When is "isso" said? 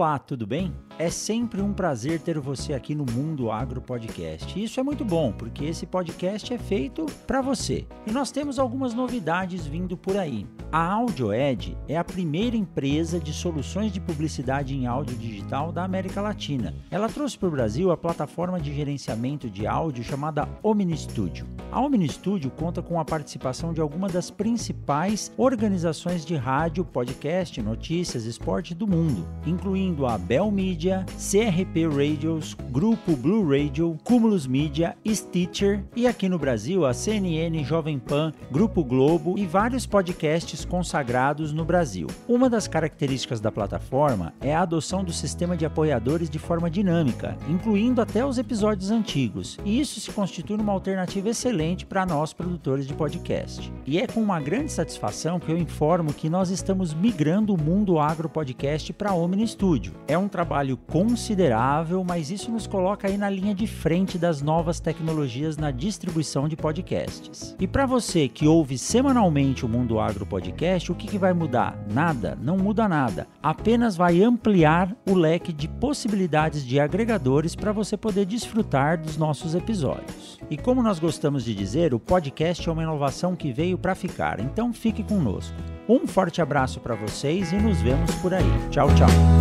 4.62-4.78, 49.80-50.00, 62.30-62.50